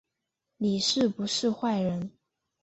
[0.57, 2.11] 你是不是坏人